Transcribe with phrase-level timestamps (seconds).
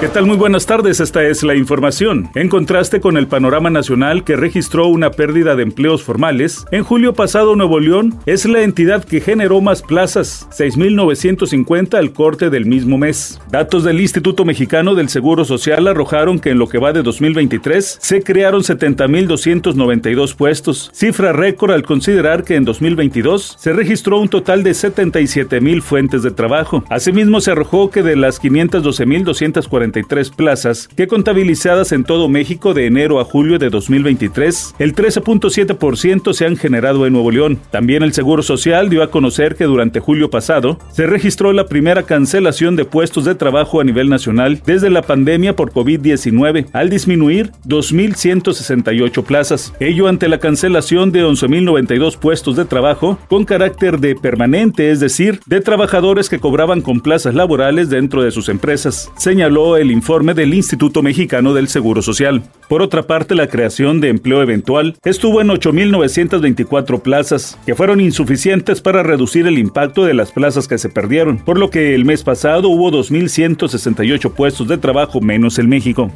[0.00, 0.24] ¿Qué tal?
[0.24, 2.30] Muy buenas tardes, esta es la información.
[2.34, 7.12] En contraste con el panorama nacional que registró una pérdida de empleos formales, en julio
[7.12, 12.96] pasado Nuevo León es la entidad que generó más plazas, 6.950 al corte del mismo
[12.96, 13.42] mes.
[13.50, 17.98] Datos del Instituto Mexicano del Seguro Social arrojaron que en lo que va de 2023
[18.00, 24.62] se crearon 70.292 puestos, cifra récord al considerar que en 2022 se registró un total
[24.62, 26.84] de 77.000 fuentes de trabajo.
[26.88, 29.89] Asimismo se arrojó que de las 512.240
[30.36, 36.46] plazas que contabilizadas en todo México de enero a julio de 2023, el 13.7% se
[36.46, 37.58] han generado en Nuevo León.
[37.70, 42.02] También el Seguro Social dio a conocer que durante julio pasado se registró la primera
[42.04, 47.52] cancelación de puestos de trabajo a nivel nacional desde la pandemia por COVID-19, al disminuir
[47.66, 49.72] 2.168 plazas.
[49.80, 55.40] Ello ante la cancelación de 11.092 puestos de trabajo con carácter de permanente, es decir,
[55.46, 60.54] de trabajadores que cobraban con plazas laborales dentro de sus empresas, señaló el informe del
[60.54, 62.42] Instituto Mexicano del Seguro Social.
[62.68, 68.80] Por otra parte, la creación de empleo eventual estuvo en 8.924 plazas, que fueron insuficientes
[68.80, 72.22] para reducir el impacto de las plazas que se perdieron, por lo que el mes
[72.22, 76.10] pasado hubo 2.168 puestos de trabajo menos en México.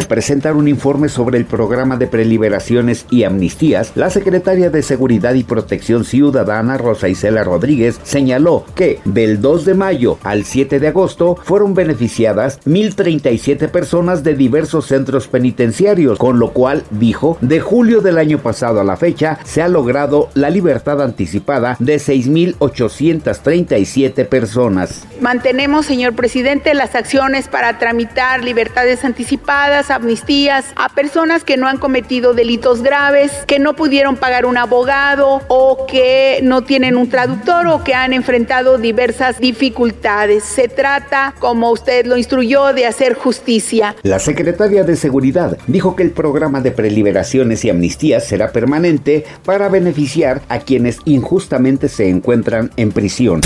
[0.00, 5.34] Al presentar un informe sobre el programa de preliberaciones y amnistías, la secretaria de Seguridad
[5.34, 10.88] y Protección Ciudadana, Rosa Isela Rodríguez, señaló que del 2 de mayo al 7 de
[10.88, 18.00] agosto fueron beneficiadas 1.037 personas de diversos centros penitenciarios, con lo cual, dijo, de julio
[18.00, 25.06] del año pasado a la fecha se ha logrado la libertad anticipada de 6.837 personas.
[25.20, 31.78] Mantenemos, señor presidente, las acciones para tramitar libertades anticipadas amnistías a personas que no han
[31.78, 37.66] cometido delitos graves, que no pudieron pagar un abogado o que no tienen un traductor
[37.66, 40.44] o que han enfrentado diversas dificultades.
[40.44, 43.96] Se trata, como usted lo instruyó, de hacer justicia.
[44.02, 49.68] La secretaria de Seguridad dijo que el programa de preliberaciones y amnistías será permanente para
[49.68, 53.40] beneficiar a quienes injustamente se encuentran en prisión.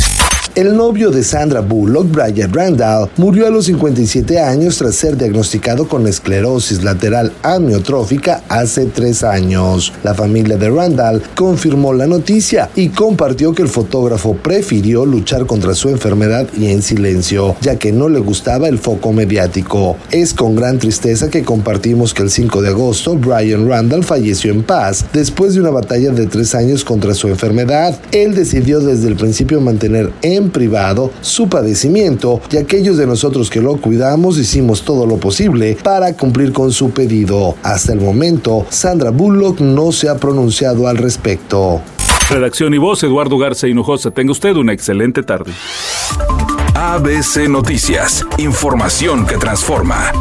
[0.56, 5.88] El novio de Sandra Bullock, Brian Randall, murió a los 57 años tras ser diagnosticado
[5.88, 9.92] con esclerosis lateral amiotrófica hace tres años.
[10.04, 15.74] La familia de Randall confirmó la noticia y compartió que el fotógrafo prefirió luchar contra
[15.74, 19.96] su enfermedad y en silencio, ya que no le gustaba el foco mediático.
[20.12, 24.62] Es con gran tristeza que compartimos que el 5 de agosto Brian Randall falleció en
[24.62, 27.98] paz después de una batalla de tres años contra su enfermedad.
[28.12, 30.12] Él decidió desde el principio mantener
[30.44, 35.76] en privado su padecimiento y aquellos de nosotros que lo cuidamos hicimos todo lo posible
[35.82, 37.56] para cumplir con su pedido.
[37.62, 41.80] Hasta el momento, Sandra Bullock no se ha pronunciado al respecto.
[42.30, 44.10] Redacción y voz, Eduardo Garza Hinojosa.
[44.10, 45.52] Tenga usted una excelente tarde.
[46.74, 50.12] ABC Noticias, información que transforma.